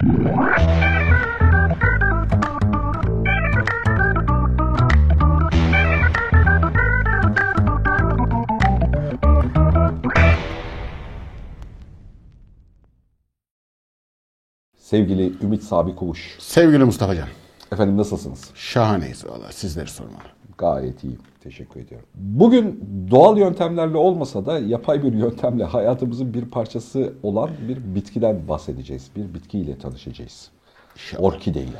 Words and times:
Sevgili 0.00 0.12
Ümit 15.42 15.62
Sabi 15.62 15.96
Kuş. 15.96 16.36
Sevgili 16.38 16.84
Mustafa 16.84 17.16
Can. 17.16 17.28
Efendim 17.72 17.96
nasılsınız? 17.96 18.50
Şahaneyiz 18.54 19.26
valla 19.26 19.52
sizleri 19.52 19.88
sormalı. 19.88 20.39
Gayet 20.60 21.04
iyiyim. 21.04 21.18
Teşekkür 21.40 21.80
ediyorum. 21.80 22.06
Bugün 22.14 22.84
doğal 23.10 23.38
yöntemlerle 23.38 23.96
olmasa 23.96 24.46
da 24.46 24.58
yapay 24.58 25.02
bir 25.02 25.12
yöntemle 25.12 25.64
hayatımızın 25.64 26.34
bir 26.34 26.44
parçası 26.44 27.12
olan 27.22 27.50
bir 27.68 27.94
bitkiden 27.94 28.48
bahsedeceğiz. 28.48 29.10
Bir 29.16 29.34
bitkiyle 29.34 29.78
tanışacağız. 29.78 30.50
İnşallah. 30.94 31.22
Orkide 31.22 31.60
ile. 31.60 31.76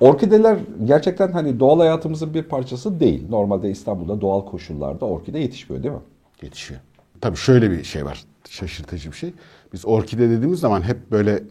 Orkideler 0.00 0.58
gerçekten 0.84 1.32
hani 1.32 1.60
doğal 1.60 1.78
hayatımızın 1.78 2.34
bir 2.34 2.42
parçası 2.42 3.00
değil. 3.00 3.28
Normalde 3.28 3.70
İstanbul'da 3.70 4.20
doğal 4.20 4.44
koşullarda 4.44 5.06
orkide 5.06 5.38
yetişmiyor 5.38 5.82
değil 5.82 5.94
mi? 5.94 6.00
Yetişiyor. 6.42 6.80
Tabii 7.20 7.36
şöyle 7.36 7.70
bir 7.70 7.84
şey 7.84 8.04
var. 8.04 8.24
Şaşırtıcı 8.48 9.10
bir 9.10 9.16
şey. 9.16 9.32
Biz 9.72 9.86
orkide 9.86 10.30
dediğimiz 10.30 10.60
zaman 10.60 10.82
hep 10.82 11.10
böyle 11.10 11.42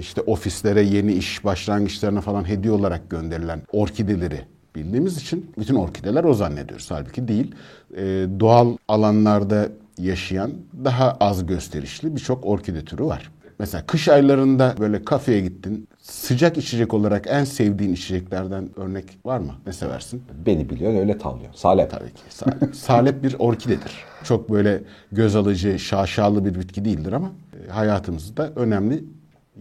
işte 0.00 0.20
ofislere 0.20 0.82
yeni 0.82 1.12
iş 1.12 1.44
başlangıçlarına 1.44 2.20
falan 2.20 2.48
hediye 2.48 2.72
olarak 2.72 3.10
gönderilen 3.10 3.62
orkideleri 3.72 4.40
bildiğimiz 4.76 5.16
için 5.16 5.50
bütün 5.58 5.74
orkideler 5.74 6.24
o 6.24 6.34
zannediyoruz. 6.34 6.90
Halbuki 6.90 7.28
değil. 7.28 7.54
Ee, 7.96 8.26
doğal 8.40 8.76
alanlarda 8.88 9.68
yaşayan 9.98 10.52
daha 10.84 11.16
az 11.20 11.46
gösterişli 11.46 12.16
birçok 12.16 12.46
orkide 12.46 12.84
türü 12.84 13.04
var. 13.04 13.30
Mesela 13.58 13.86
kış 13.86 14.08
aylarında 14.08 14.74
böyle 14.80 15.04
kafeye 15.04 15.40
gittin. 15.40 15.88
Sıcak 16.00 16.58
içecek 16.58 16.94
olarak 16.94 17.26
en 17.28 17.44
sevdiğin 17.44 17.92
içeceklerden 17.92 18.68
örnek 18.76 19.04
var 19.24 19.38
mı? 19.38 19.52
Ne 19.66 19.72
seversin? 19.72 20.22
Beni 20.46 20.70
biliyorsun 20.70 20.98
öyle 20.98 21.18
tavlıyor. 21.18 21.54
Salep. 21.54 21.90
Tabii 21.90 22.14
ki. 22.14 22.22
Salep, 22.28 22.76
salep 22.76 23.22
bir 23.22 23.36
orkidedir. 23.38 24.04
Çok 24.24 24.50
böyle 24.50 24.82
göz 25.12 25.36
alıcı, 25.36 25.78
şaşalı 25.78 26.44
bir 26.44 26.54
bitki 26.54 26.84
değildir 26.84 27.12
ama 27.12 27.30
e, 27.66 27.70
hayatımızda 27.70 28.52
önemli 28.56 29.04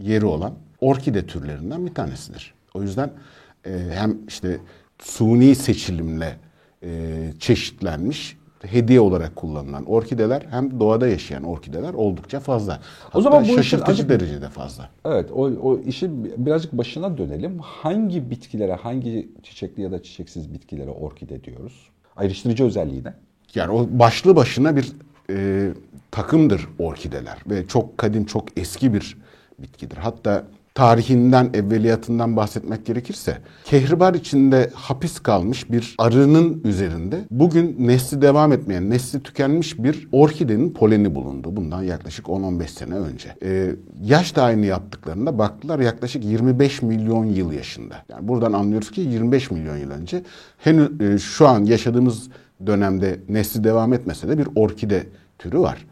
yeri 0.02 0.26
olan 0.26 0.54
orkide 0.82 1.26
türlerinden 1.26 1.86
bir 1.86 1.94
tanesidir. 1.94 2.54
O 2.74 2.82
yüzden 2.82 3.12
e, 3.66 3.72
hem 3.92 4.18
işte 4.28 4.60
suni 5.00 5.56
seçilimle 5.56 6.38
e, 6.84 6.90
çeşitlenmiş 7.40 8.38
hediye 8.62 9.00
olarak 9.00 9.36
kullanılan 9.36 9.86
orkideler 9.86 10.44
hem 10.50 10.80
doğada 10.80 11.08
yaşayan 11.08 11.44
orkideler 11.44 11.94
oldukça 11.94 12.40
fazla. 12.40 12.80
Hatta 13.04 13.18
O 13.20 13.22
zaman 13.22 13.40
bu 13.42 13.46
işin 13.46 13.56
şaşırtıcı 13.56 13.92
acı- 14.04 14.10
derecede 14.10 14.50
fazla. 14.50 14.90
Evet 15.06 15.32
o, 15.32 15.42
o 15.44 15.80
işin 15.80 16.46
birazcık 16.46 16.74
başına 16.74 17.18
dönelim. 17.18 17.60
Hangi 17.60 18.30
bitkilere, 18.30 18.74
hangi 18.74 19.30
çiçekli 19.44 19.84
ya 19.84 19.92
da 19.92 20.04
çiçeksiz 20.04 20.54
bitkilere 20.54 20.90
orkide 20.90 21.44
diyoruz? 21.44 21.90
Ayrıştırıcı 22.16 22.66
özelliği 22.66 23.04
ne? 23.04 23.14
Yani 23.56 23.72
o 23.72 23.88
başlı 23.92 24.36
başına 24.36 24.76
bir 24.76 24.92
e, 25.30 25.70
takımdır 26.12 26.68
orkideler 26.80 27.38
ve 27.50 27.68
çok 27.68 27.98
kadim, 27.98 28.26
çok 28.26 28.58
eski 28.58 28.94
bir 28.94 29.18
bitkidir. 29.60 29.98
Hatta 29.98 30.44
tarihinden, 30.76 31.50
evveliyatından 31.54 32.36
bahsetmek 32.36 32.86
gerekirse 32.86 33.38
kehribar 33.64 34.14
içinde 34.14 34.72
hapis 34.74 35.20
kalmış 35.20 35.72
bir 35.72 35.96
arının 35.98 36.62
üzerinde 36.64 37.26
bugün 37.32 37.76
nesli 37.80 38.22
devam 38.22 38.52
etmeyen, 38.52 38.90
nesli 38.90 39.24
tükenmiş 39.24 39.80
bir 39.84 40.08
orkidenin 40.12 40.74
poleni 40.74 41.16
bulundu. 41.16 41.56
Bundan 41.56 41.84
yaklaşık 41.84 42.26
10-15 42.26 42.68
sene 42.68 42.96
önce. 42.96 43.36
E, 43.44 43.72
yaş 44.02 44.32
tayini 44.32 44.66
yaptıklarında 44.66 45.40
baktılar 45.40 45.80
yaklaşık 45.80 46.26
25 46.26 46.82
milyon 46.82 47.26
yıl 47.26 47.52
yaşında. 47.52 47.96
Yani 48.10 48.28
buradan 48.28 48.54
anlıyoruz 48.54 48.92
ki 48.92 49.02
25 49.02 49.52
milyon 49.52 49.78
yıl 49.78 49.92
önce 49.92 50.24
henüz 50.58 51.02
e, 51.02 51.18
şu 51.18 51.48
an 51.48 51.66
yaşadığımız 51.66 52.30
dönemde 52.66 53.20
nesli 53.30 53.64
devam 53.64 53.94
etmese 53.94 54.28
de 54.28 54.38
bir 54.38 54.48
orkide 54.56 55.04
türü 55.40 55.60
var. 55.60 55.86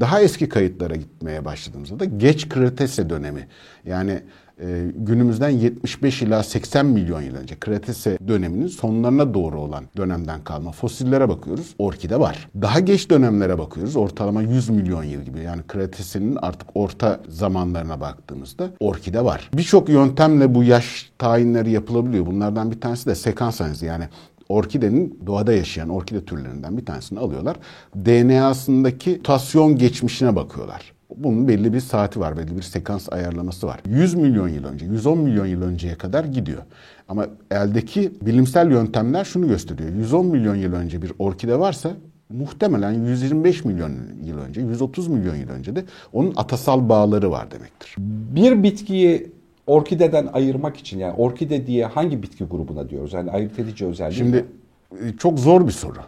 Daha 0.00 0.20
eski 0.20 0.48
kayıtlara 0.48 0.96
gitmeye 0.96 1.44
başladığımızda 1.44 2.00
da 2.00 2.04
geç 2.04 2.48
Kretase 2.48 3.10
dönemi 3.10 3.48
yani 3.86 4.22
e, 4.62 4.86
günümüzden 4.94 5.48
75 5.48 6.22
ila 6.22 6.42
80 6.42 6.86
milyon 6.86 7.20
yıl 7.20 7.36
önce 7.36 7.58
Kretase 7.60 8.18
döneminin 8.28 8.66
sonlarına 8.66 9.34
doğru 9.34 9.60
olan 9.60 9.84
dönemden 9.96 10.44
kalma 10.44 10.72
fosillere 10.72 11.28
bakıyoruz. 11.28 11.74
Orkide 11.78 12.20
var. 12.20 12.48
Daha 12.62 12.80
geç 12.80 13.10
dönemlere 13.10 13.58
bakıyoruz. 13.58 13.96
Ortalama 13.96 14.42
100 14.42 14.68
milyon 14.68 15.04
yıl 15.04 15.22
gibi. 15.22 15.40
Yani 15.40 15.62
Kretase'nin 15.68 16.36
artık 16.42 16.68
orta 16.74 17.20
zamanlarına 17.28 18.00
baktığımızda 18.00 18.70
orkide 18.80 19.24
var. 19.24 19.50
Birçok 19.54 19.88
yöntemle 19.88 20.54
bu 20.54 20.64
yaş 20.64 21.12
tayinleri 21.18 21.70
yapılabiliyor. 21.70 22.26
Bunlardan 22.26 22.70
bir 22.70 22.80
tanesi 22.80 23.06
de 23.06 23.14
sekans 23.14 23.60
analizi. 23.60 23.86
Yani 23.86 24.08
orkidenin 24.50 25.20
doğada 25.26 25.52
yaşayan 25.52 25.88
orkide 25.88 26.24
türlerinden 26.24 26.76
bir 26.76 26.86
tanesini 26.86 27.18
alıyorlar. 27.18 27.56
DNA'sındaki 27.96 29.10
mutasyon 29.10 29.76
geçmişine 29.76 30.36
bakıyorlar. 30.36 30.92
Bunun 31.16 31.48
belli 31.48 31.72
bir 31.72 31.80
saati 31.80 32.20
var, 32.20 32.36
belli 32.36 32.56
bir 32.56 32.62
sekans 32.62 33.12
ayarlaması 33.12 33.66
var. 33.66 33.80
100 33.86 34.14
milyon 34.14 34.48
yıl 34.48 34.64
önce, 34.64 34.86
110 34.86 35.18
milyon 35.18 35.46
yıl 35.46 35.62
önceye 35.62 35.94
kadar 35.94 36.24
gidiyor. 36.24 36.62
Ama 37.08 37.26
eldeki 37.50 38.12
bilimsel 38.22 38.70
yöntemler 38.70 39.24
şunu 39.24 39.48
gösteriyor. 39.48 39.90
110 39.90 40.26
milyon 40.26 40.54
yıl 40.54 40.72
önce 40.72 41.02
bir 41.02 41.12
orkide 41.18 41.58
varsa 41.58 41.90
muhtemelen 42.28 42.92
125 42.92 43.64
milyon 43.64 43.92
yıl 44.24 44.38
önce, 44.38 44.60
130 44.60 45.08
milyon 45.08 45.34
yıl 45.34 45.48
önce 45.48 45.76
de 45.76 45.84
onun 46.12 46.32
atasal 46.36 46.88
bağları 46.88 47.30
var 47.30 47.50
demektir. 47.50 47.94
Bir 48.34 48.62
bitkiyi 48.62 49.32
orkideden 49.70 50.26
ayırmak 50.32 50.76
için 50.76 50.98
yani 50.98 51.14
orkide 51.16 51.66
diye 51.66 51.86
hangi 51.86 52.22
bitki 52.22 52.44
grubuna 52.44 52.88
diyoruz? 52.88 53.12
Yani 53.12 53.30
ayırt 53.30 53.58
edici 53.58 53.86
özelliği 53.86 54.18
Şimdi 54.18 54.44
ne? 54.92 55.08
e, 55.08 55.16
çok 55.16 55.38
zor 55.38 55.66
bir 55.66 55.72
soru. 55.72 55.98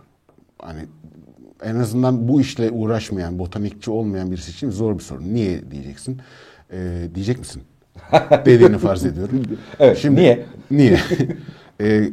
Hani 0.58 0.80
en 1.62 1.74
azından 1.74 2.28
bu 2.28 2.40
işle 2.40 2.70
uğraşmayan, 2.70 3.38
botanikçi 3.38 3.90
olmayan 3.90 4.30
birisi 4.30 4.50
için 4.50 4.70
zor 4.70 4.98
bir 4.98 5.02
soru. 5.02 5.22
Niye 5.22 5.70
diyeceksin? 5.70 6.20
Ee, 6.72 7.08
diyecek 7.14 7.38
misin? 7.38 7.62
Dediğini 8.44 8.78
farz 8.78 9.04
ediyorum. 9.06 9.42
Evet, 9.78 10.04
niye? 10.04 10.46
Niye? 10.70 11.00
Ee, 11.80 12.10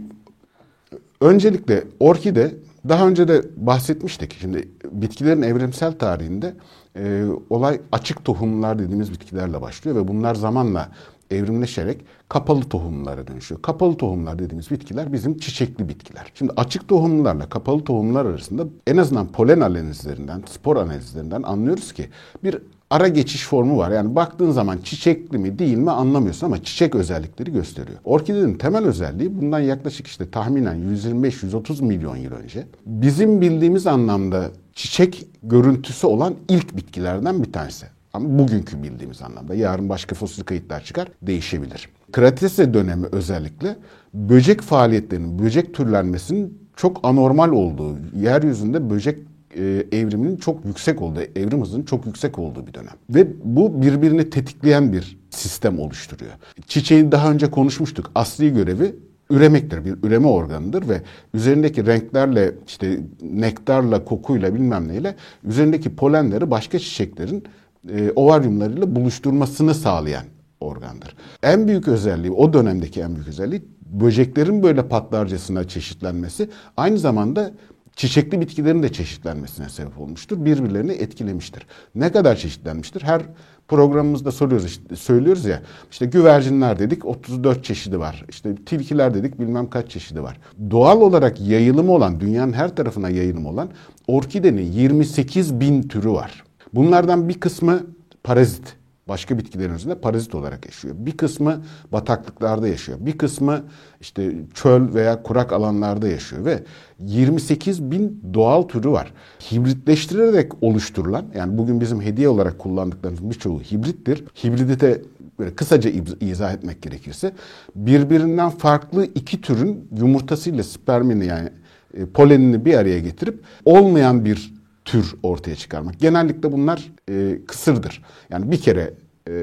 öncelikle 1.21 1.83
orkide 1.99 2.51
daha 2.89 3.07
önce 3.07 3.27
de 3.27 3.41
bahsetmiştik. 3.57 4.37
Şimdi 4.41 4.67
bitkilerin 4.91 5.41
evrimsel 5.41 5.91
tarihinde 5.91 6.53
e, 6.95 7.23
olay 7.49 7.81
açık 7.91 8.25
tohumlar 8.25 8.79
dediğimiz 8.79 9.11
bitkilerle 9.11 9.61
başlıyor 9.61 9.97
ve 9.97 10.07
bunlar 10.07 10.35
zamanla 10.35 10.89
evrimleşerek 11.31 12.05
kapalı 12.29 12.61
tohumlara 12.61 13.27
dönüşüyor. 13.27 13.61
Kapalı 13.61 13.97
tohumlar 13.97 14.39
dediğimiz 14.39 14.71
bitkiler 14.71 15.13
bizim 15.13 15.37
çiçekli 15.37 15.89
bitkiler. 15.89 16.31
Şimdi 16.35 16.53
açık 16.57 16.87
tohumlarla 16.87 17.49
kapalı 17.49 17.83
tohumlar 17.83 18.25
arasında 18.25 18.65
en 18.87 18.97
azından 18.97 19.27
polen 19.27 19.59
analizlerinden, 19.59 20.43
spor 20.45 20.75
analizlerinden 20.75 21.43
anlıyoruz 21.43 21.93
ki 21.93 22.09
bir 22.43 22.57
ara 22.89 23.07
geçiş 23.07 23.45
formu 23.45 23.77
var. 23.77 23.91
Yani 23.91 24.15
baktığın 24.15 24.51
zaman 24.51 24.77
çiçekli 24.77 25.37
mi 25.37 25.59
değil 25.59 25.77
mi 25.77 25.91
anlamıyorsun 25.91 26.47
ama 26.47 26.63
çiçek 26.63 26.95
özellikleri 26.95 27.51
gösteriyor. 27.51 27.97
Orkidenin 28.03 28.53
temel 28.53 28.85
özelliği 28.85 29.41
bundan 29.41 29.59
yaklaşık 29.59 30.07
işte 30.07 30.31
tahminen 30.31 30.95
125-130 30.95 31.83
milyon 31.83 32.15
yıl 32.15 32.31
önce 32.31 32.67
bizim 32.85 33.41
bildiğimiz 33.41 33.87
anlamda 33.87 34.51
çiçek 34.73 35.27
görüntüsü 35.43 36.07
olan 36.07 36.35
ilk 36.49 36.77
bitkilerden 36.77 37.43
bir 37.43 37.53
tanesi. 37.53 37.85
Ama 38.13 38.39
bugünkü 38.39 38.83
bildiğimiz 38.83 39.21
anlamda. 39.21 39.55
Yarın 39.55 39.89
başka 39.89 40.15
fosil 40.15 40.43
kayıtlar 40.43 40.83
çıkar, 40.83 41.07
değişebilir. 41.21 41.89
Kretase 42.11 42.73
dönemi 42.73 43.07
özellikle 43.11 43.75
böcek 44.13 44.61
faaliyetlerinin, 44.61 45.39
böcek 45.39 45.73
türlenmesinin 45.73 46.69
çok 46.75 46.99
anormal 47.03 47.51
olduğu, 47.51 47.97
yeryüzünde 48.15 48.89
böcek 48.89 49.19
e, 49.57 49.83
evriminin 49.91 50.37
çok 50.37 50.65
yüksek 50.65 51.01
olduğu, 51.01 51.21
evrim 51.35 51.61
hızının 51.61 51.83
çok 51.83 52.05
yüksek 52.05 52.39
olduğu 52.39 52.67
bir 52.67 52.73
dönem. 52.73 52.93
Ve 53.09 53.27
bu 53.43 53.81
birbirini 53.81 54.29
tetikleyen 54.29 54.93
bir 54.93 55.19
sistem 55.29 55.79
oluşturuyor. 55.79 56.31
Çiçeğin 56.67 57.11
daha 57.11 57.31
önce 57.31 57.51
konuşmuştuk. 57.51 58.11
Asli 58.15 58.53
görevi 58.53 58.95
üremektir. 59.29 59.85
Bir 59.85 60.07
üreme 60.07 60.27
organıdır 60.27 60.89
ve 60.89 61.01
üzerindeki 61.33 61.85
renklerle 61.85 62.51
işte 62.67 62.99
nektarla, 63.21 64.05
kokuyla 64.05 64.55
bilmem 64.55 64.87
neyle 64.87 65.15
üzerindeki 65.43 65.95
polenleri 65.95 66.51
başka 66.51 66.79
çiçeklerin 66.79 67.43
e, 67.89 68.11
ovaryumlarıyla 68.15 68.95
buluşturmasını 68.95 69.75
sağlayan 69.75 70.23
organdır. 70.59 71.15
En 71.43 71.67
büyük 71.67 71.87
özelliği, 71.87 72.31
o 72.31 72.53
dönemdeki 72.53 73.01
en 73.01 73.15
büyük 73.15 73.27
özelliği 73.27 73.61
böceklerin 73.85 74.63
böyle 74.63 74.87
patlarcasına 74.87 75.67
çeşitlenmesi 75.67 76.49
aynı 76.77 76.97
zamanda 76.99 77.51
çiçekli 77.95 78.41
bitkilerin 78.41 78.83
de 78.83 78.91
çeşitlenmesine 78.91 79.69
sebep 79.69 79.99
olmuştur. 79.99 80.45
Birbirlerini 80.45 80.91
etkilemiştir. 80.91 81.65
Ne 81.95 82.11
kadar 82.11 82.35
çeşitlenmiştir? 82.35 83.01
Her 83.01 83.21
programımızda 83.67 84.31
soruyoruz 84.31 84.65
işte, 84.65 84.95
söylüyoruz 84.95 85.45
ya 85.45 85.61
işte 85.91 86.05
güvercinler 86.05 86.79
dedik 86.79 87.05
34 87.05 87.63
çeşidi 87.63 87.99
var. 87.99 88.25
İşte 88.29 88.55
tilkiler 88.55 89.13
dedik 89.13 89.39
bilmem 89.39 89.69
kaç 89.69 89.91
çeşidi 89.91 90.23
var. 90.23 90.37
Doğal 90.71 91.01
olarak 91.01 91.41
yayılımı 91.41 91.91
olan 91.91 92.19
dünyanın 92.19 92.53
her 92.53 92.75
tarafına 92.75 93.09
yayılımı 93.09 93.49
olan 93.49 93.69
orkidenin 94.07 94.71
28 94.71 95.59
bin 95.59 95.81
türü 95.81 96.11
var. 96.11 96.43
Bunlardan 96.73 97.29
bir 97.29 97.39
kısmı 97.39 97.83
parazit 98.23 98.79
başka 99.09 99.37
bitkilerin 99.37 99.73
üzerinde 99.73 99.99
parazit 99.99 100.35
olarak 100.35 100.65
yaşıyor. 100.65 100.95
Bir 100.97 101.17
kısmı 101.17 101.63
bataklıklarda 101.91 102.67
yaşıyor. 102.67 102.97
Bir 103.01 103.17
kısmı 103.17 103.63
işte 104.01 104.33
çöl 104.53 104.93
veya 104.93 105.23
kurak 105.23 105.53
alanlarda 105.53 106.07
yaşıyor 106.07 106.45
ve 106.45 106.63
28 106.99 107.91
bin 107.91 108.23
doğal 108.33 108.63
türü 108.63 108.89
var. 108.89 109.13
Hibritleştirerek 109.51 110.51
oluşturulan 110.63 111.25
yani 111.35 111.57
bugün 111.57 111.81
bizim 111.81 112.01
hediye 112.01 112.29
olarak 112.29 112.59
kullandıklarımız 112.59 113.29
birçoğu 113.29 113.61
hibrittir. 113.61 114.23
Hibridite 114.43 115.01
böyle 115.39 115.55
kısaca 115.55 115.91
izah 116.21 116.53
etmek 116.53 116.81
gerekirse 116.81 117.33
birbirinden 117.75 118.49
farklı 118.49 119.05
iki 119.05 119.41
türün 119.41 119.87
yumurtasıyla 119.97 120.63
spermini 120.63 121.25
yani 121.25 121.49
e, 121.93 122.05
polenini 122.05 122.65
bir 122.65 122.73
araya 122.73 122.99
getirip 122.99 123.43
olmayan 123.65 124.25
bir 124.25 124.58
tür 124.89 125.15
ortaya 125.23 125.55
çıkarmak. 125.55 125.99
Genellikle 125.99 126.51
bunlar 126.51 126.91
e, 127.09 127.39
kısırdır. 127.47 128.03
Yani 128.29 128.51
bir 128.51 128.61
kere 128.61 128.93
e, 129.27 129.33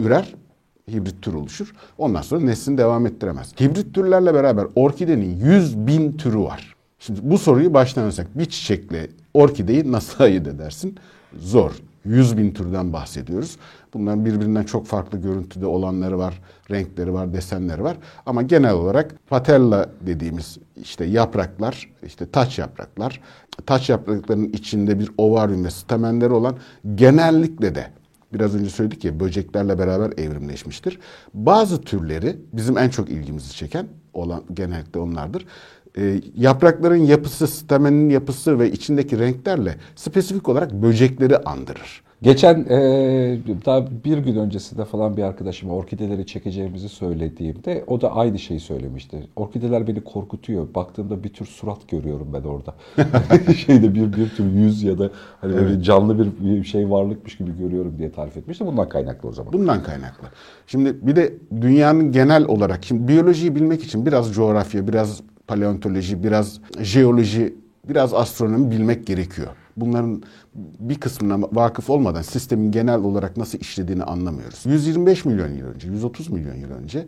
ürer, 0.00 0.34
hibrit 0.90 1.22
tür 1.22 1.34
oluşur. 1.34 1.72
Ondan 1.98 2.22
sonra 2.22 2.40
neslini 2.44 2.78
devam 2.78 3.06
ettiremez. 3.06 3.60
Hibrit 3.60 3.94
türlerle 3.94 4.34
beraber 4.34 4.66
orkidenin 4.74 5.36
100 5.36 5.78
bin 5.86 6.16
türü 6.16 6.38
var. 6.38 6.74
Şimdi 6.98 7.20
bu 7.22 7.38
soruyu 7.38 7.74
baştan 7.74 8.02
alırsak 8.02 8.38
bir 8.38 8.44
çiçekle 8.44 9.10
orkideyi 9.34 9.92
nasıl 9.92 10.24
ayırt 10.24 10.46
edersin? 10.46 10.96
Zor. 11.38 11.72
100 12.04 12.36
bin 12.38 12.50
türden 12.50 12.92
bahsediyoruz. 12.92 13.56
Bunların 13.94 14.24
birbirinden 14.24 14.64
çok 14.64 14.86
farklı 14.86 15.18
görüntüde 15.18 15.66
olanları 15.66 16.18
var, 16.18 16.42
renkleri 16.70 17.12
var, 17.12 17.32
desenleri 17.32 17.82
var. 17.82 17.96
Ama 18.26 18.42
genel 18.42 18.72
olarak 18.72 19.14
patella 19.28 19.90
dediğimiz 20.06 20.58
işte 20.82 21.04
yapraklar, 21.04 21.90
işte 22.06 22.30
taç 22.30 22.58
yapraklar, 22.58 23.20
taç 23.66 23.90
yapraklarının 23.90 24.48
içinde 24.48 24.98
bir 24.98 25.10
ovaryum 25.18 25.64
ve 25.64 25.70
stamenleri 25.70 26.32
olan 26.32 26.56
genellikle 26.94 27.74
de 27.74 27.86
biraz 28.32 28.54
önce 28.54 28.70
söyledik 28.70 29.04
ya 29.04 29.20
böceklerle 29.20 29.78
beraber 29.78 30.12
evrimleşmiştir. 30.18 30.98
Bazı 31.34 31.80
türleri 31.80 32.36
bizim 32.52 32.78
en 32.78 32.88
çok 32.88 33.10
ilgimizi 33.10 33.52
çeken 33.52 33.86
olan 34.12 34.42
genellikle 34.54 35.00
onlardır. 35.00 35.46
E, 35.98 36.20
yaprakların 36.36 36.96
yapısı, 36.96 37.46
stamenin 37.46 38.10
yapısı 38.10 38.58
ve 38.58 38.72
içindeki 38.72 39.18
renklerle 39.18 39.76
spesifik 39.96 40.48
olarak 40.48 40.72
böcekleri 40.72 41.38
andırır. 41.38 42.02
Geçen 42.22 42.64
e, 42.70 42.78
daha 43.66 43.86
bir 44.04 44.18
gün 44.18 44.36
öncesinde 44.36 44.84
falan 44.84 45.16
bir 45.16 45.22
arkadaşıma 45.22 45.74
orkideleri 45.74 46.26
çekeceğimizi 46.26 46.88
söylediğimde 46.88 47.84
o 47.86 48.00
da 48.00 48.16
aynı 48.16 48.38
şeyi 48.38 48.60
söylemişti. 48.60 49.26
Orkideler 49.36 49.86
beni 49.86 50.04
korkutuyor. 50.04 50.74
Baktığımda 50.74 51.24
bir 51.24 51.28
tür 51.28 51.46
surat 51.46 51.88
görüyorum 51.88 52.28
ben 52.32 52.42
orada. 52.42 52.74
Şeyde 53.56 53.94
bir 53.94 54.12
bir 54.12 54.28
tür 54.28 54.52
yüz 54.52 54.82
ya 54.82 54.98
da 54.98 55.10
hani 55.40 55.54
evet. 55.54 55.84
canlı 55.84 56.18
bir 56.40 56.64
şey 56.64 56.90
varlıkmış 56.90 57.36
gibi 57.36 57.58
görüyorum 57.58 57.94
diye 57.98 58.12
tarif 58.12 58.36
etmişti. 58.36 58.66
Bundan 58.66 58.88
kaynaklı 58.88 59.28
o 59.28 59.32
zaman. 59.32 59.52
Bundan 59.52 59.82
kaynaklı. 59.82 60.28
Şimdi 60.66 61.06
bir 61.06 61.16
de 61.16 61.34
dünyanın 61.60 62.12
genel 62.12 62.44
olarak 62.44 62.84
şimdi 62.84 63.08
biyolojiyi 63.08 63.54
bilmek 63.54 63.82
için 63.84 64.06
biraz 64.06 64.34
coğrafya, 64.34 64.88
biraz 64.88 65.20
paleontoloji, 65.50 66.24
biraz 66.24 66.60
jeoloji, 66.80 67.54
biraz 67.88 68.14
astronomi 68.14 68.70
bilmek 68.70 69.06
gerekiyor 69.06 69.48
bunların 69.76 70.22
bir 70.54 70.94
kısmına 70.94 71.48
vakıf 71.52 71.90
olmadan 71.90 72.22
sistemin 72.22 72.72
genel 72.72 73.00
olarak 73.00 73.36
nasıl 73.36 73.58
işlediğini 73.58 74.04
anlamıyoruz. 74.04 74.60
125 74.64 75.24
milyon 75.24 75.48
yıl 75.48 75.66
önce, 75.66 75.88
130 75.88 76.30
milyon 76.30 76.54
yıl 76.54 76.70
önce 76.70 77.06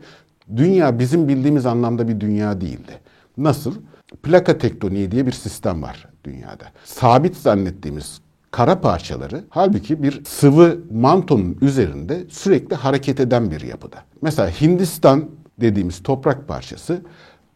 dünya 0.56 0.98
bizim 0.98 1.28
bildiğimiz 1.28 1.66
anlamda 1.66 2.08
bir 2.08 2.20
dünya 2.20 2.60
değildi. 2.60 2.98
Nasıl? 3.36 3.74
Plaka 4.22 4.58
tektoniği 4.58 5.10
diye 5.10 5.26
bir 5.26 5.32
sistem 5.32 5.82
var 5.82 6.08
dünyada. 6.24 6.64
Sabit 6.84 7.36
zannettiğimiz 7.36 8.20
kara 8.50 8.80
parçaları 8.80 9.44
halbuki 9.50 10.02
bir 10.02 10.24
sıvı 10.24 10.78
mantonun 10.92 11.58
üzerinde 11.60 12.24
sürekli 12.28 12.76
hareket 12.76 13.20
eden 13.20 13.50
bir 13.50 13.60
yapıda. 13.60 13.96
Mesela 14.22 14.48
Hindistan 14.48 15.30
dediğimiz 15.60 16.02
toprak 16.02 16.48
parçası 16.48 17.02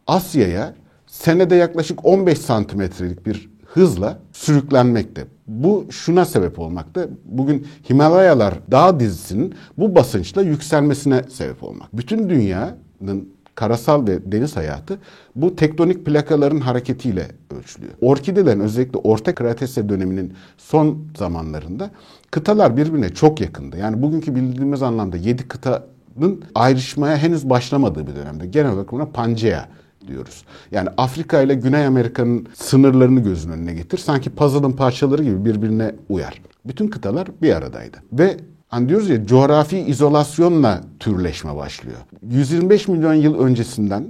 Asya'ya 0.07 0.73
senede 1.07 1.55
yaklaşık 1.55 2.05
15 2.05 2.37
santimetrelik 2.37 3.25
bir 3.25 3.49
hızla 3.65 4.19
sürüklenmekte. 4.31 5.25
Bu 5.47 5.85
şuna 5.89 6.25
sebep 6.25 6.59
olmakta. 6.59 7.07
Bugün 7.25 7.67
Himalayalar 7.89 8.53
dağ 8.71 8.99
dizisinin 8.99 9.55
bu 9.77 9.95
basınçla 9.95 10.41
yükselmesine 10.41 11.23
sebep 11.29 11.63
olmak. 11.63 11.97
Bütün 11.97 12.29
dünyanın 12.29 13.29
karasal 13.55 14.07
ve 14.07 14.31
deniz 14.31 14.55
hayatı 14.55 14.97
bu 15.35 15.55
tektonik 15.55 16.05
plakaların 16.05 16.59
hareketiyle 16.59 17.27
ölçülüyor. 17.57 17.93
Orkidelerin 18.01 18.59
özellikle 18.59 18.99
Orta 18.99 19.35
Kretase 19.35 19.89
döneminin 19.89 20.33
son 20.57 21.07
zamanlarında 21.17 21.91
kıtalar 22.31 22.77
birbirine 22.77 23.09
çok 23.09 23.41
yakındı. 23.41 23.77
Yani 23.77 24.01
bugünkü 24.01 24.35
bildiğimiz 24.35 24.83
anlamda 24.83 25.17
yedi 25.17 25.47
kıtanın 25.47 26.43
ayrışmaya 26.55 27.17
henüz 27.17 27.49
başlamadığı 27.49 28.07
bir 28.07 28.15
dönemde. 28.15 28.47
Genel 28.47 28.71
olarak 28.71 28.91
buna 28.91 29.05
Pangea 29.05 29.67
diyoruz. 30.07 30.43
Yani 30.71 30.89
Afrika 30.97 31.41
ile 31.41 31.55
Güney 31.55 31.85
Amerika'nın 31.85 32.47
sınırlarını 32.53 33.19
gözün 33.19 33.51
önüne 33.51 33.73
getir. 33.73 33.97
Sanki 33.97 34.29
puzzle'ın 34.29 34.71
parçaları 34.71 35.23
gibi 35.23 35.45
birbirine 35.45 35.95
uyar. 36.09 36.41
Bütün 36.65 36.87
kıtalar 36.87 37.27
bir 37.41 37.55
aradaydı. 37.55 37.97
Ve 38.13 38.37
Hani 38.67 38.89
diyoruz 38.89 39.09
ya 39.09 39.25
coğrafi 39.25 39.79
izolasyonla 39.79 40.81
türleşme 40.99 41.55
başlıyor. 41.55 41.97
125 42.29 42.87
milyon 42.87 43.13
yıl 43.13 43.39
öncesinden 43.39 44.07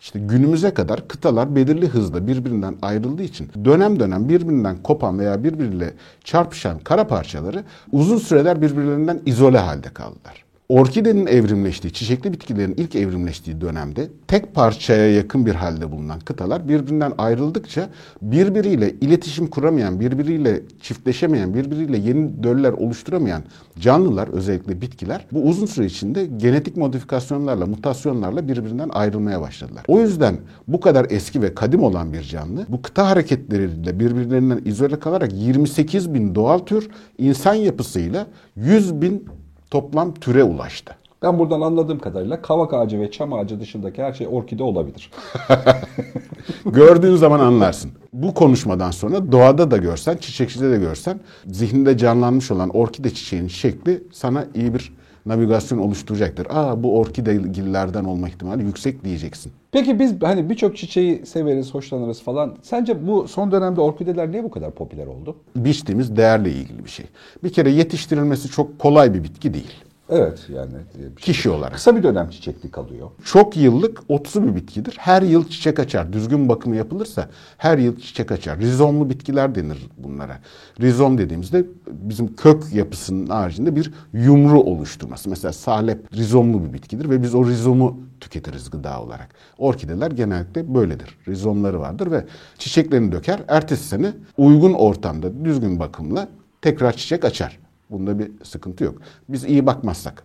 işte 0.00 0.18
günümüze 0.18 0.74
kadar 0.74 1.08
kıtalar 1.08 1.56
belirli 1.56 1.88
hızda 1.88 2.26
birbirinden 2.26 2.76
ayrıldığı 2.82 3.22
için 3.22 3.48
dönem 3.64 4.00
dönem 4.00 4.28
birbirinden 4.28 4.82
kopan 4.82 5.18
veya 5.18 5.44
birbiriyle 5.44 5.94
çarpışan 6.24 6.78
kara 6.78 7.06
parçaları 7.06 7.64
uzun 7.92 8.18
süreler 8.18 8.62
birbirlerinden 8.62 9.20
izole 9.26 9.58
halde 9.58 9.88
kaldılar. 9.88 10.44
Orkidenin 10.68 11.26
evrimleştiği, 11.26 11.92
çiçekli 11.92 12.32
bitkilerin 12.32 12.74
ilk 12.76 12.94
evrimleştiği 12.94 13.60
dönemde 13.60 14.08
tek 14.26 14.54
parçaya 14.54 15.14
yakın 15.14 15.46
bir 15.46 15.54
halde 15.54 15.92
bulunan 15.92 16.20
kıtalar 16.20 16.68
birbirinden 16.68 17.12
ayrıldıkça 17.18 17.88
birbiriyle 18.22 18.94
iletişim 19.00 19.46
kuramayan, 19.46 20.00
birbiriyle 20.00 20.60
çiftleşemeyen, 20.82 21.54
birbiriyle 21.54 21.98
yeni 21.98 22.42
döller 22.42 22.72
oluşturamayan 22.72 23.42
canlılar, 23.80 24.28
özellikle 24.28 24.80
bitkiler 24.80 25.26
bu 25.32 25.42
uzun 25.42 25.66
süre 25.66 25.86
içinde 25.86 26.26
genetik 26.26 26.76
modifikasyonlarla, 26.76 27.66
mutasyonlarla 27.66 28.48
birbirinden 28.48 28.88
ayrılmaya 28.88 29.40
başladılar. 29.40 29.84
O 29.88 30.00
yüzden 30.00 30.36
bu 30.68 30.80
kadar 30.80 31.06
eski 31.10 31.42
ve 31.42 31.54
kadim 31.54 31.82
olan 31.82 32.12
bir 32.12 32.22
canlı 32.22 32.66
bu 32.68 32.82
kıta 32.82 33.06
hareketleriyle 33.10 34.00
birbirlerinden 34.00 34.62
izole 34.64 34.98
kalarak 34.98 35.32
28 35.34 36.14
bin 36.14 36.34
doğal 36.34 36.58
tür 36.58 36.88
insan 37.18 37.54
yapısıyla 37.54 38.26
100 38.56 39.02
bin 39.02 39.28
toplam 39.70 40.14
türe 40.14 40.44
ulaştı. 40.44 40.96
Ben 41.22 41.38
buradan 41.38 41.60
anladığım 41.60 41.98
kadarıyla 41.98 42.42
kavak 42.42 42.74
ağacı 42.74 43.00
ve 43.00 43.10
çam 43.10 43.32
ağacı 43.32 43.60
dışındaki 43.60 44.02
her 44.02 44.12
şey 44.12 44.28
orkide 44.30 44.62
olabilir. 44.62 45.10
Gördüğün 46.66 47.16
zaman 47.16 47.40
anlarsın. 47.40 47.90
Bu 48.12 48.34
konuşmadan 48.34 48.90
sonra 48.90 49.32
doğada 49.32 49.70
da 49.70 49.76
görsen, 49.76 50.16
çiçekçide 50.16 50.70
de 50.70 50.78
görsen 50.78 51.20
zihninde 51.46 51.98
canlanmış 51.98 52.50
olan 52.50 52.68
orkide 52.68 53.10
çiçeğinin 53.10 53.48
şekli 53.48 54.02
sana 54.12 54.46
iyi 54.54 54.74
bir 54.74 54.92
navigasyon 55.28 55.78
oluşturacaktır. 55.78 56.46
Aa 56.50 56.82
bu 56.82 56.98
orkidegillerden 56.98 58.04
olma 58.04 58.28
ihtimali 58.28 58.64
yüksek 58.64 59.04
diyeceksin. 59.04 59.52
Peki 59.72 59.98
biz 59.98 60.22
hani 60.22 60.50
birçok 60.50 60.76
çiçeği 60.76 61.26
severiz, 61.26 61.74
hoşlanırız 61.74 62.22
falan. 62.22 62.56
Sence 62.62 63.06
bu 63.06 63.28
son 63.28 63.52
dönemde 63.52 63.80
orkideler 63.80 64.30
niye 64.30 64.44
bu 64.44 64.50
kadar 64.50 64.70
popüler 64.70 65.06
oldu? 65.06 65.36
Biçtiğimiz 65.56 66.16
değerle 66.16 66.50
ilgili 66.52 66.84
bir 66.84 66.90
şey. 66.90 67.06
Bir 67.44 67.52
kere 67.52 67.70
yetiştirilmesi 67.70 68.48
çok 68.48 68.78
kolay 68.78 69.14
bir 69.14 69.24
bitki 69.24 69.54
değil. 69.54 69.74
Evet 70.10 70.46
yani. 70.54 70.72
Bir 70.94 71.22
şey. 71.22 71.34
Kişi 71.34 71.50
olarak. 71.50 71.74
Kısa 71.74 71.96
bir 71.96 72.02
dönem 72.02 72.30
çiçekli 72.30 72.70
kalıyor. 72.70 73.10
Çok 73.24 73.56
yıllık 73.56 74.00
otsu 74.08 74.46
bir 74.46 74.54
bitkidir. 74.54 74.96
Her 74.98 75.22
yıl 75.22 75.48
çiçek 75.48 75.78
açar. 75.78 76.12
Düzgün 76.12 76.48
bakımı 76.48 76.76
yapılırsa 76.76 77.28
her 77.56 77.78
yıl 77.78 77.96
çiçek 77.96 78.32
açar. 78.32 78.58
Rizomlu 78.58 79.10
bitkiler 79.10 79.54
denir 79.54 79.88
bunlara. 79.98 80.38
Rizom 80.80 81.18
dediğimizde 81.18 81.64
bizim 81.90 82.36
kök 82.36 82.74
yapısının 82.74 83.26
haricinde 83.26 83.76
bir 83.76 83.92
yumru 84.12 84.60
oluşturması. 84.60 85.30
Mesela 85.30 85.52
salep 85.52 86.16
rizomlu 86.16 86.64
bir 86.64 86.72
bitkidir 86.72 87.10
ve 87.10 87.22
biz 87.22 87.34
o 87.34 87.46
rizomu 87.46 88.00
tüketiriz 88.20 88.70
gıda 88.70 89.02
olarak. 89.02 89.28
Orkideler 89.58 90.10
genellikle 90.10 90.74
böyledir. 90.74 91.18
Rizomları 91.28 91.80
vardır 91.80 92.10
ve 92.10 92.24
çiçeklerini 92.58 93.12
döker. 93.12 93.40
Ertesi 93.48 93.84
sene 93.84 94.12
uygun 94.36 94.72
ortamda 94.72 95.44
düzgün 95.44 95.80
bakımla 95.80 96.28
tekrar 96.62 96.92
çiçek 96.92 97.24
açar. 97.24 97.67
Bunda 97.90 98.18
bir 98.18 98.30
sıkıntı 98.42 98.84
yok. 98.84 98.94
Biz 99.28 99.44
iyi 99.44 99.66
bakmazsak 99.66 100.24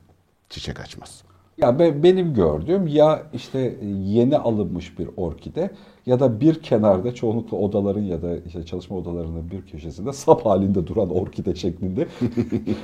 çiçek 0.50 0.80
açmaz. 0.80 1.24
Ya 1.58 1.80
ben, 1.80 2.04
benim 2.04 2.34
gördüğüm 2.34 2.88
ya 2.88 3.24
işte 3.34 3.78
yeni 4.04 4.38
alınmış 4.38 5.00
bir 5.00 5.10
orkide 5.18 5.72
ya 6.06 6.20
da 6.20 6.40
bir 6.40 6.62
kenarda 6.62 7.16
çoğunlukla 7.16 7.58
odaların 7.58 8.02
ya 8.02 8.22
da 8.22 8.38
işte 8.38 8.66
çalışma 8.66 8.98
odalarının 8.98 9.52
bir 9.52 9.62
köşesinde 9.62 10.14
sap 10.14 10.46
halinde 10.46 10.88
duran 10.88 11.10
orkide 11.10 11.56
şeklinde. 11.56 12.00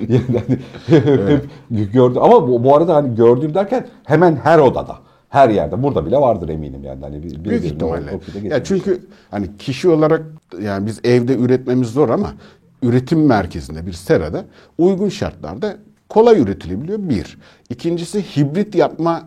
yani 0.10 0.60
evet. 0.90 1.44
hep 1.70 1.94
gördüm 1.94 2.22
ama 2.24 2.48
bu, 2.48 2.64
bu 2.64 2.76
arada 2.76 2.96
hani 2.96 3.16
gördüğüm 3.16 3.54
derken 3.54 3.88
hemen 4.04 4.36
her 4.36 4.60
odada 4.60 4.96
her 5.30 5.50
yerde. 5.50 5.84
Burada 5.84 6.06
bile 6.06 6.18
vardır 6.18 6.50
eminim 6.50 6.84
yani. 6.84 7.02
Hani 7.02 7.24
bir, 7.24 7.46
Büyük 7.46 7.66
ihtimalle. 7.66 8.20
Ya 8.44 8.64
çünkü 8.64 9.02
hani 9.32 9.58
kişi 9.58 9.90
olarak 9.90 10.26
yani 10.62 10.86
biz 10.86 11.00
evde 11.04 11.36
üretmemiz 11.36 11.88
zor 11.88 12.10
ama 12.10 12.34
üretim 12.82 13.26
merkezinde 13.26 13.88
bir 13.88 13.94
serada 13.94 14.46
uygun 14.78 15.10
şartlarda 15.10 15.78
kolay 16.10 16.42
üretilebiliyor 16.42 17.00
bir. 17.10 17.38
İkincisi 17.70 18.22
hibrit 18.22 18.76
yapma 18.76 19.24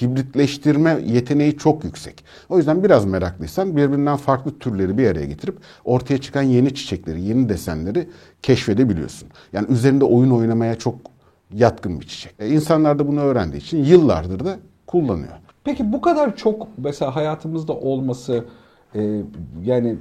hibritleştirme 0.00 0.98
yeteneği 1.06 1.58
çok 1.58 1.84
yüksek. 1.84 2.24
O 2.48 2.58
yüzden 2.58 2.84
biraz 2.84 3.04
meraklıysan 3.04 3.76
birbirinden 3.76 4.16
farklı 4.16 4.58
türleri 4.58 4.98
bir 4.98 5.06
araya 5.06 5.26
getirip 5.26 5.58
ortaya 5.84 6.18
çıkan 6.18 6.42
yeni 6.42 6.74
çiçekleri, 6.74 7.22
yeni 7.22 7.48
desenleri 7.48 8.08
keşfedebiliyorsun. 8.42 9.28
Yani 9.52 9.66
üzerinde 9.70 10.04
oyun 10.04 10.30
oynamaya 10.30 10.78
çok 10.78 10.94
yatkın 11.52 12.00
bir 12.00 12.06
çiçek. 12.06 12.34
E, 12.38 12.48
insanlar 12.48 12.98
da 12.98 13.08
bunu 13.08 13.20
öğrendiği 13.20 13.62
için 13.62 13.84
yıllardır 13.84 14.44
da 14.44 14.56
kullanıyor. 14.86 15.32
Peki 15.64 15.92
bu 15.92 16.00
kadar 16.00 16.36
çok 16.36 16.68
mesela 16.78 17.16
hayatımızda 17.16 17.72
olması 17.72 18.44
e, 18.94 19.22
yani 19.64 19.96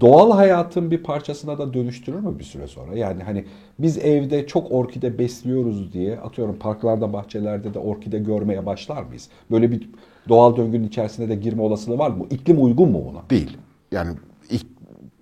doğal 0.00 0.30
hayatın 0.30 0.90
bir 0.90 1.02
parçasına 1.02 1.58
da 1.58 1.74
dönüştürür 1.74 2.20
mü 2.20 2.38
bir 2.38 2.44
süre 2.44 2.66
sonra? 2.66 2.96
Yani 2.96 3.22
hani 3.22 3.44
biz 3.78 3.98
evde 3.98 4.46
çok 4.46 4.72
orkide 4.72 5.18
besliyoruz 5.18 5.92
diye 5.92 6.20
atıyorum 6.20 6.56
parklarda, 6.58 7.12
bahçelerde 7.12 7.74
de 7.74 7.78
orkide 7.78 8.18
görmeye 8.18 8.66
başlar 8.66 9.02
mıyız? 9.02 9.28
Böyle 9.50 9.70
bir 9.70 9.90
doğal 10.28 10.56
döngünün 10.56 10.88
içerisine 10.88 11.28
de 11.28 11.34
girme 11.34 11.62
olasılığı 11.62 11.98
var 11.98 12.10
mı? 12.10 12.26
İklim 12.30 12.64
uygun 12.64 12.90
mu 12.90 13.04
buna? 13.10 13.30
Değil. 13.30 13.56
Yani 13.92 14.10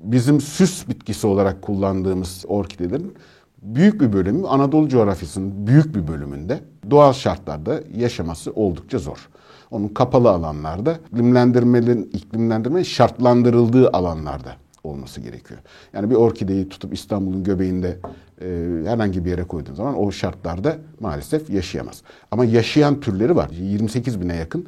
bizim 0.00 0.40
süs 0.40 0.88
bitkisi 0.88 1.26
olarak 1.26 1.62
kullandığımız 1.62 2.44
orkidelerin 2.48 3.14
büyük 3.62 4.00
bir 4.00 4.12
bölümü 4.12 4.46
Anadolu 4.46 4.88
coğrafyasının 4.88 5.66
büyük 5.66 5.94
bir 5.94 6.08
bölümünde 6.08 6.60
doğal 6.90 7.12
şartlarda 7.12 7.80
yaşaması 7.96 8.52
oldukça 8.52 8.98
zor. 8.98 9.28
Onun 9.70 9.88
kapalı 9.88 10.30
alanlarda 10.30 10.98
iklimlendirmenin 11.12 12.10
iklimlendirme 12.12 12.84
şartlandırıldığı 12.84 13.90
alanlarda 13.90 14.56
olması 14.84 15.20
gerekiyor. 15.20 15.60
Yani 15.92 16.10
bir 16.10 16.14
orkideyi 16.14 16.68
tutup 16.68 16.94
İstanbul'un 16.94 17.44
göbeğinde 17.44 17.98
e, 18.40 18.46
herhangi 18.86 19.24
bir 19.24 19.30
yere 19.30 19.44
koyduğun 19.44 19.74
zaman 19.74 19.98
o 19.98 20.12
şartlarda 20.12 20.76
maalesef 21.00 21.50
yaşayamaz. 21.50 22.02
Ama 22.30 22.44
yaşayan 22.44 23.00
türleri 23.00 23.36
var. 23.36 23.50
28 23.50 24.20
bine 24.20 24.36
yakın 24.36 24.66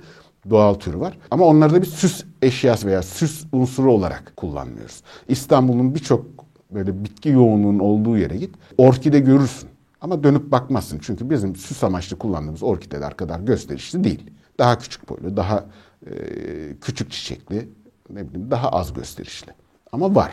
doğal 0.51 0.75
tür 0.75 0.95
var. 0.95 1.19
Ama 1.31 1.45
onları 1.45 1.75
da 1.75 1.83
bir 1.83 1.87
süs 1.87 2.25
eşyası 2.43 2.87
veya 2.87 3.03
süs 3.03 3.45
unsuru 3.53 3.93
olarak 3.93 4.33
kullanmıyoruz. 4.37 5.03
İstanbul'un 5.29 5.95
birçok 5.95 6.27
böyle 6.71 7.05
bitki 7.05 7.29
yoğunluğunun 7.29 7.79
olduğu 7.79 8.19
yere 8.19 8.37
git. 8.37 8.55
Orkide 8.79 9.19
görürsün. 9.21 9.69
Ama 10.01 10.23
dönüp 10.23 10.53
bakmazsın. 10.53 10.99
Çünkü 11.03 11.31
bizim 11.31 11.57
süs 11.57 11.85
amaçlı 11.85 12.19
kullandığımız 12.19 12.63
orkideler 12.63 13.17
kadar 13.17 13.41
gösterişli 13.41 14.05
değil. 14.05 14.31
Daha 14.59 14.79
küçük 14.79 15.09
boylu, 15.09 15.37
daha 15.37 15.65
e, 16.07 16.13
küçük 16.81 17.11
çiçekli, 17.11 17.69
ne 18.11 18.29
bileyim 18.29 18.51
daha 18.51 18.69
az 18.69 18.93
gösterişli. 18.93 19.53
Ama 19.93 20.15
var. 20.15 20.33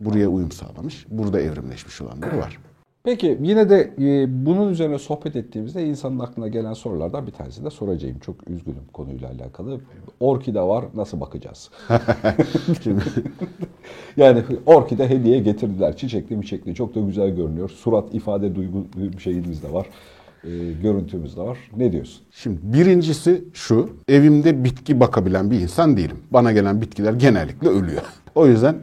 Buraya 0.00 0.28
uyum 0.28 0.52
sağlamış, 0.52 1.06
burada 1.10 1.40
evrimleşmiş 1.40 2.00
olanları 2.00 2.38
var. 2.38 2.58
Peki 3.04 3.38
yine 3.42 3.70
de 3.70 3.94
e, 3.98 4.46
bunun 4.46 4.70
üzerine 4.70 4.98
sohbet 4.98 5.36
ettiğimizde 5.36 5.86
insanın 5.86 6.18
aklına 6.18 6.48
gelen 6.48 6.72
sorulardan 6.72 7.26
bir 7.26 7.32
tanesi 7.32 7.64
de 7.64 7.70
soracağım. 7.70 8.18
Çok 8.18 8.50
üzgünüm 8.50 8.84
konuyla 8.92 9.30
alakalı. 9.30 9.80
Orkide 10.20 10.60
var 10.60 10.84
nasıl 10.94 11.20
bakacağız? 11.20 11.70
yani 14.16 14.42
orkide 14.66 15.08
hediye 15.08 15.38
getirdiler. 15.38 15.96
Çiçekli 15.96 16.36
mi 16.36 16.44
çiçekli 16.44 16.74
çok 16.74 16.94
da 16.94 17.00
güzel 17.00 17.30
görünüyor. 17.30 17.68
Surat 17.68 18.14
ifade 18.14 18.54
duygu 18.54 18.86
şeyimiz 19.18 19.62
de 19.62 19.72
var. 19.72 19.86
E, 20.44 20.72
görüntümüz 20.82 21.36
de 21.36 21.40
var. 21.40 21.58
Ne 21.76 21.92
diyorsun? 21.92 22.22
Şimdi 22.30 22.58
birincisi 22.62 23.44
şu. 23.52 23.90
Evimde 24.08 24.64
bitki 24.64 25.00
bakabilen 25.00 25.50
bir 25.50 25.60
insan 25.60 25.96
değilim. 25.96 26.16
Bana 26.30 26.52
gelen 26.52 26.80
bitkiler 26.80 27.12
genellikle 27.12 27.68
ölüyor. 27.68 28.02
O 28.34 28.46
yüzden 28.46 28.76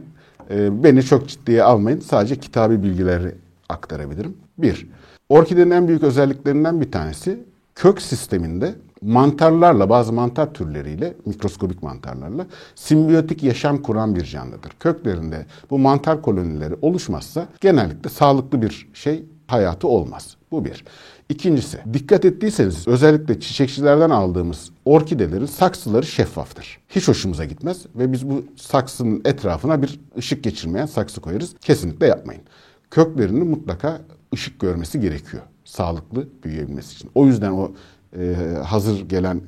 e, 0.50 0.84
beni 0.84 1.02
çok 1.02 1.28
ciddiye 1.28 1.62
almayın. 1.62 2.00
Sadece 2.00 2.36
kitabi 2.36 2.82
bilgileri 2.82 3.34
aktarabilirim. 3.68 4.36
Bir, 4.58 4.86
orkidenin 5.28 5.70
en 5.70 5.88
büyük 5.88 6.02
özelliklerinden 6.02 6.80
bir 6.80 6.92
tanesi 6.92 7.40
kök 7.74 8.02
sisteminde 8.02 8.74
mantarlarla, 9.02 9.90
bazı 9.90 10.12
mantar 10.12 10.54
türleriyle, 10.54 11.14
mikroskobik 11.26 11.82
mantarlarla 11.82 12.46
simbiyotik 12.74 13.42
yaşam 13.42 13.82
kuran 13.82 14.14
bir 14.16 14.24
canlıdır. 14.24 14.72
Köklerinde 14.80 15.46
bu 15.70 15.78
mantar 15.78 16.22
kolonileri 16.22 16.74
oluşmazsa 16.82 17.46
genellikle 17.60 18.10
sağlıklı 18.10 18.62
bir 18.62 18.88
şey 18.94 19.24
hayatı 19.46 19.88
olmaz. 19.88 20.36
Bu 20.50 20.64
bir. 20.64 20.84
İkincisi, 21.28 21.78
dikkat 21.92 22.24
ettiyseniz 22.24 22.88
özellikle 22.88 23.40
çiçekçilerden 23.40 24.10
aldığımız 24.10 24.70
orkidelerin 24.84 25.46
saksıları 25.46 26.06
şeffaftır. 26.06 26.78
Hiç 26.88 27.08
hoşumuza 27.08 27.44
gitmez 27.44 27.86
ve 27.94 28.12
biz 28.12 28.28
bu 28.28 28.44
saksının 28.56 29.22
etrafına 29.24 29.82
bir 29.82 30.00
ışık 30.18 30.44
geçirmeyen 30.44 30.86
saksı 30.86 31.20
koyarız. 31.20 31.54
Kesinlikle 31.60 32.06
yapmayın 32.06 32.42
köklerinin 32.90 33.46
mutlaka 33.46 34.00
ışık 34.34 34.60
görmesi 34.60 35.00
gerekiyor. 35.00 35.42
Sağlıklı 35.64 36.28
büyüyebilmesi 36.44 36.94
için. 36.94 37.10
O 37.14 37.26
yüzden 37.26 37.50
o 37.50 37.72
e, 38.18 38.34
hazır 38.64 39.08
gelen 39.08 39.40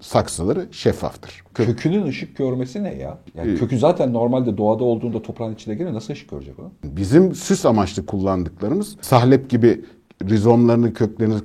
saksıları 0.00 0.68
şeffaftır. 0.70 1.42
Kökünün 1.54 2.06
ışık 2.06 2.36
görmesi 2.36 2.84
ne 2.84 2.94
ya? 2.94 3.18
Yani 3.34 3.52
ee, 3.52 3.54
kökü 3.54 3.78
zaten 3.78 4.12
normalde 4.12 4.56
doğada 4.56 4.84
olduğunda 4.84 5.22
toprağın 5.22 5.54
içine 5.54 5.74
girer 5.74 5.94
nasıl 5.94 6.12
ışık 6.12 6.30
görecek 6.30 6.58
o? 6.58 6.70
Bizim 6.84 7.34
süs 7.34 7.66
amaçlı 7.66 8.06
kullandıklarımız 8.06 8.96
sahlep 9.00 9.50
gibi 9.50 9.84
rizomlarını, 10.28 10.94
köklerini 10.94 11.40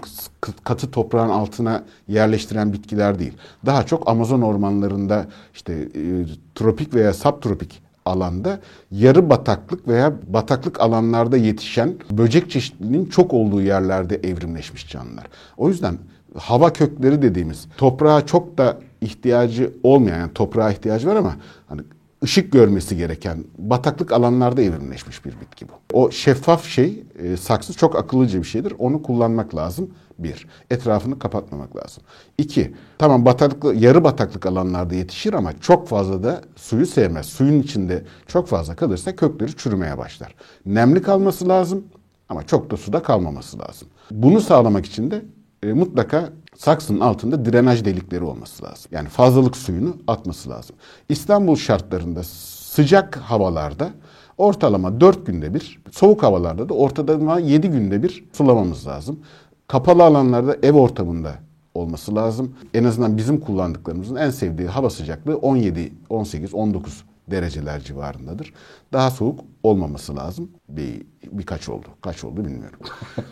katı 0.64 0.92
toprağın 0.92 1.30
altına 1.30 1.84
yerleştiren 2.08 2.74
bitkiler 2.74 3.20
değil. 3.20 3.34
Daha 3.66 3.86
çok 3.86 4.10
Amazon 4.10 4.42
ormanlarında 4.42 5.26
işte 5.54 5.74
e, 5.74 6.26
tropik 6.56 6.94
veya 6.94 7.14
subtropik 7.14 7.82
alanda 8.06 8.60
yarı 8.92 9.30
bataklık 9.30 9.88
veya 9.88 10.14
bataklık 10.28 10.82
alanlarda 10.82 11.38
yetişen 11.38 11.94
böcek 12.12 12.52
çeşitliliğinin 12.52 13.06
çok 13.06 13.34
olduğu 13.34 13.62
yerlerde 13.62 14.16
evrimleşmiş 14.16 14.90
canlılar. 14.90 15.26
O 15.58 15.70
yüzden 15.70 15.98
hava 16.38 16.74
kökleri 16.74 17.22
dediğimiz 17.22 17.68
toprağa 17.78 18.26
çok 18.26 18.58
da 18.58 18.80
ihtiyacı 19.02 19.74
olmayan 19.84 20.20
yani 20.20 20.34
toprağa 20.34 20.72
ihtiyacı 20.72 21.08
var 21.08 21.16
ama 21.16 21.36
hani 21.68 21.82
ışık 22.26 22.52
görmesi 22.52 22.98
gereken 22.98 23.44
bataklık 23.58 24.12
alanlarda 24.12 24.62
evrimleşmiş 24.62 25.26
bir 25.26 25.32
bitki 25.42 25.68
bu. 25.70 25.74
O 25.94 26.12
şeffaf 26.12 26.66
şey 26.66 27.04
e, 27.24 27.38
saksı 27.38 27.74
çok 27.74 27.96
akıllıca 27.96 28.40
bir 28.40 28.48
şeydir. 28.48 28.74
Onu 28.80 29.02
kullanmak 29.02 29.56
lazım. 29.56 29.90
Bir, 30.20 30.48
etrafını 30.72 31.20
kapatmamak 31.20 31.76
lazım. 31.76 32.04
İki, 32.38 32.74
tamam 32.98 33.26
bataklık, 33.26 33.82
yarı 33.82 34.04
bataklık 34.04 34.46
alanlarda 34.46 34.96
yetişir 34.96 35.34
ama 35.34 35.60
çok 35.60 35.88
fazla 35.88 36.24
da 36.24 36.42
suyu 36.56 36.86
sevmez. 36.86 37.26
Suyun 37.26 37.62
içinde 37.62 38.04
çok 38.28 38.48
fazla 38.48 38.76
kalırsa 38.76 39.16
kökleri 39.16 39.56
çürümeye 39.56 39.98
başlar. 39.98 40.36
Nemli 40.66 41.02
kalması 41.02 41.50
lazım 41.50 41.84
ama 42.30 42.44
çok 42.44 42.72
da 42.72 42.78
suda 42.78 43.04
kalmaması 43.04 43.60
lazım. 43.60 43.88
Bunu 44.12 44.42
sağlamak 44.42 44.86
için 44.86 45.12
de 45.12 45.26
e, 45.64 45.74
mutlaka 45.74 46.30
saksının 46.56 47.00
altında 47.00 47.46
drenaj 47.46 47.86
delikleri 47.86 48.24
olması 48.24 48.64
lazım. 48.64 48.92
Yani 48.92 49.10
fazlalık 49.10 49.58
suyunu 49.58 49.98
atması 50.08 50.50
lazım. 50.50 50.76
İstanbul 51.10 51.56
şartlarında 51.56 52.24
sıcak 52.24 53.18
havalarda 53.18 53.90
ortalama 54.38 55.02
4 55.02 55.26
günde 55.26 55.54
bir, 55.54 55.82
soğuk 55.92 56.24
havalarda 56.24 56.70
da 56.70 56.74
ortalama 56.74 57.40
7 57.40 57.70
günde 57.70 58.04
bir 58.04 58.26
sulamamız 58.34 58.88
lazım. 58.88 59.20
Kapalı 59.68 60.04
alanlarda 60.04 60.58
ev 60.64 60.74
ortamında 60.74 61.36
olması 61.74 62.16
lazım. 62.16 62.56
En 62.74 62.84
azından 62.84 63.18
bizim 63.18 63.40
kullandıklarımızın 63.40 64.16
en 64.16 64.30
sevdiği 64.30 64.68
hava 64.68 64.90
sıcaklığı 64.90 65.38
17, 65.38 65.94
18, 66.10 66.54
19 66.54 67.04
dereceler 67.32 67.80
civarındadır. 67.80 68.54
Daha 68.94 69.12
soğuk 69.12 69.40
olmaması 69.64 70.16
lazım. 70.16 70.50
Bir 70.70 71.02
birkaç 71.32 71.70
oldu. 71.70 71.88
Kaç 72.02 72.24
oldu 72.24 72.46
bilmiyorum. 72.46 72.80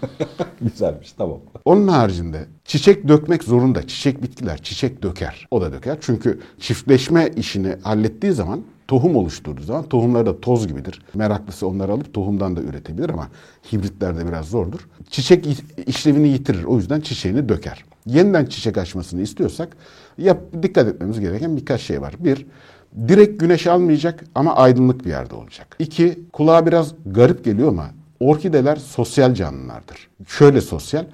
Güzelmiş 0.61 1.11
tamam. 1.11 1.39
Onun 1.65 1.87
haricinde 1.87 2.45
çiçek 2.65 3.07
dökmek 3.07 3.43
zorunda. 3.43 3.87
Çiçek 3.87 4.23
bitkiler 4.23 4.57
çiçek 4.57 5.03
döker. 5.03 5.47
O 5.51 5.61
da 5.61 5.71
döker. 5.73 5.97
Çünkü 6.01 6.39
çiftleşme 6.59 7.29
işini 7.35 7.75
hallettiği 7.83 8.31
zaman 8.31 8.63
tohum 8.87 9.15
oluşturduğu 9.15 9.63
zaman 9.63 9.83
tohumlar 9.89 10.25
da 10.25 10.41
toz 10.41 10.67
gibidir. 10.67 11.01
Meraklısı 11.13 11.67
onları 11.67 11.91
alıp 11.91 12.13
tohumdan 12.13 12.55
da 12.55 12.61
üretebilir 12.61 13.09
ama 13.09 13.27
hibritlerde 13.73 14.27
biraz 14.27 14.45
zordur. 14.45 14.79
Çiçek 15.09 15.47
işlevini 15.87 16.27
yitirir. 16.27 16.63
O 16.63 16.77
yüzden 16.77 17.01
çiçeğini 17.01 17.49
döker. 17.49 17.85
Yeniden 18.05 18.45
çiçek 18.45 18.77
açmasını 18.77 19.21
istiyorsak 19.21 19.77
yap, 20.17 20.41
dikkat 20.63 20.87
etmemiz 20.87 21.19
gereken 21.19 21.57
birkaç 21.57 21.81
şey 21.81 22.01
var. 22.01 22.13
Bir, 22.19 22.45
direkt 23.07 23.39
güneş 23.39 23.67
almayacak 23.67 24.23
ama 24.35 24.55
aydınlık 24.55 25.05
bir 25.05 25.09
yerde 25.09 25.35
olacak. 25.35 25.75
İki, 25.79 26.19
kulağa 26.33 26.65
biraz 26.65 26.93
garip 27.05 27.45
geliyor 27.45 27.69
ama 27.69 27.89
orkideler 28.19 28.75
sosyal 28.75 29.33
canlılardır. 29.33 30.09
Şöyle 30.27 30.61
sosyal, 30.61 31.05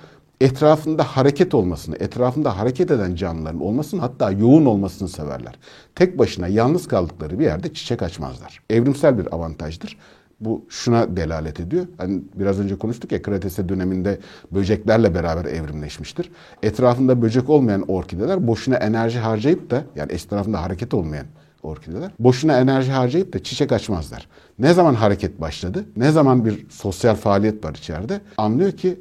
etrafında 0.41 1.03
hareket 1.03 1.53
olmasını, 1.53 1.95
etrafında 1.95 2.57
hareket 2.57 2.91
eden 2.91 3.15
canlıların 3.15 3.61
olmasını 3.61 4.01
hatta 4.01 4.31
yoğun 4.31 4.65
olmasını 4.65 5.09
severler. 5.09 5.59
Tek 5.95 6.19
başına 6.19 6.47
yalnız 6.47 6.87
kaldıkları 6.87 7.39
bir 7.39 7.43
yerde 7.43 7.73
çiçek 7.73 8.01
açmazlar. 8.01 8.59
Evrimsel 8.69 9.17
bir 9.17 9.35
avantajdır. 9.35 9.97
Bu 10.39 10.65
şuna 10.69 11.17
delalet 11.17 11.59
ediyor. 11.59 11.85
Hani 11.97 12.21
biraz 12.35 12.59
önce 12.59 12.77
konuştuk 12.77 13.11
ya 13.11 13.21
Kretase 13.21 13.69
döneminde 13.69 14.19
böceklerle 14.51 15.15
beraber 15.15 15.45
evrimleşmiştir. 15.45 16.31
Etrafında 16.63 17.21
böcek 17.21 17.49
olmayan 17.49 17.85
orkideler 17.87 18.47
boşuna 18.47 18.75
enerji 18.75 19.19
harcayıp 19.19 19.69
da 19.71 19.83
yani 19.95 20.11
etrafında 20.11 20.61
hareket 20.61 20.93
olmayan 20.93 21.25
orkideler. 21.63 22.11
Boşuna 22.19 22.59
enerji 22.59 22.91
harcayıp 22.91 23.33
da 23.33 23.43
çiçek 23.43 23.71
açmazlar. 23.71 24.27
Ne 24.59 24.73
zaman 24.73 24.93
hareket 24.93 25.41
başladı, 25.41 25.85
ne 25.97 26.11
zaman 26.11 26.45
bir 26.45 26.69
sosyal 26.69 27.15
faaliyet 27.15 27.65
var 27.65 27.75
içeride 27.75 28.21
anlıyor 28.37 28.71
ki 28.71 28.99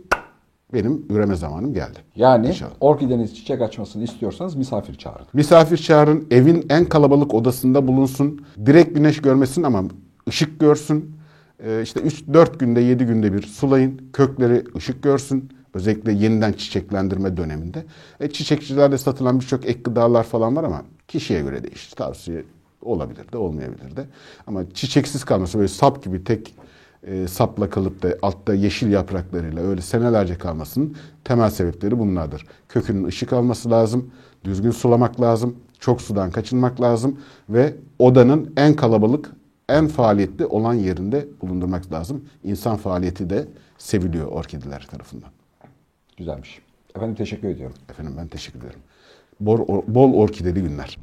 benim 0.75 1.07
üreme 1.11 1.35
zamanım 1.37 1.75
geldi. 1.75 1.99
Yani 2.17 2.47
İnşallah. 2.47 2.73
orkideniz 2.81 3.37
çiçek 3.37 3.63
açmasını 3.63 4.05
istiyorsanız 4.05 4.55
misafir 4.55 4.95
çağırın. 4.95 5.27
Misafir 5.33 5.77
çağırın, 5.77 6.27
evin 6.31 6.67
en 6.69 6.85
kalabalık 6.85 7.35
odasında 7.35 7.89
bulunsun. 7.89 8.45
Direkt 8.67 8.95
güneş 8.95 9.23
görmesin 9.23 9.63
ama 9.63 9.85
ışık 10.29 10.61
görsün. 10.61 11.17
Ee, 11.65 11.81
işte 11.83 12.01
3-4 12.01 12.59
günde 12.59 12.81
7 12.81 13.05
günde 13.05 13.33
bir 13.33 13.43
sulayın. 13.43 14.01
Kökleri 14.13 14.65
ışık 14.77 15.03
görsün. 15.03 15.51
Özellikle 15.75 16.13
yeniden 16.13 16.53
çiçeklendirme 16.53 17.37
döneminde. 17.37 17.85
E, 18.21 18.31
çiçekçilerde 18.31 18.99
satılan 18.99 19.41
birçok 19.41 19.67
ek 19.67 19.81
gıdalar 19.85 20.25
falan 20.25 20.57
var 20.57 20.65
ama 20.65 20.83
kişiye 21.09 21.41
göre 21.41 21.65
değişir. 21.65 21.91
Tavsiye 21.97 22.45
olabilir 22.83 23.33
de 23.33 23.37
olmayabilir 23.39 23.97
de. 23.97 24.07
Ama 24.47 24.71
çiçeksiz 24.75 25.25
kalması 25.25 25.59
böyle 25.59 25.69
sap 25.69 26.05
gibi 26.05 26.25
tek 26.25 26.55
e, 27.07 27.29
sapla 27.29 27.71
kalıp 27.71 28.03
da 28.03 28.17
altta 28.23 28.55
yeşil 28.55 28.91
yapraklarıyla 28.91 29.63
öyle 29.63 29.81
senelerce 29.81 30.39
kalmasının 30.39 30.97
temel 31.25 31.51
sebepleri 31.51 31.99
bunlardır. 31.99 32.47
Kökünün 32.69 33.05
ışık 33.05 33.33
alması 33.33 33.71
lazım, 33.71 34.11
düzgün 34.45 34.71
sulamak 34.71 35.21
lazım, 35.21 35.57
çok 35.79 36.03
sudan 36.03 36.31
kaçınmak 36.31 36.81
lazım 36.81 37.21
ve 37.49 37.75
odanın 37.99 38.53
en 38.57 38.75
kalabalık, 38.75 39.31
en 39.69 39.89
faaliyetli 39.89 40.47
olan 40.47 40.75
yerinde 40.75 41.27
bulundurmak 41.43 41.93
lazım. 41.93 42.25
İnsan 42.45 42.77
faaliyeti 42.77 43.31
de 43.31 43.49
seviliyor 43.79 44.27
orkideler 44.27 44.87
tarafından. 44.91 45.31
Güzelmiş. 46.17 46.63
Efendim 46.97 47.15
teşekkür 47.15 47.49
ediyorum. 47.49 47.77
Efendim 47.91 48.15
ben 48.19 48.29
teşekkür 48.29 48.59
ederim. 48.59 48.81
Bol, 49.41 49.83
bol 49.87 50.15
orkideli 50.15 50.63
günler. 50.63 50.99